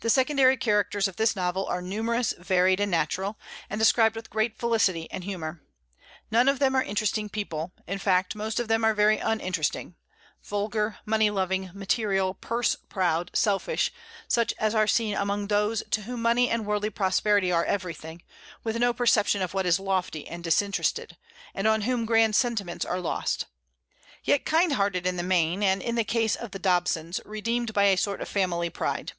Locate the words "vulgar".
10.44-10.98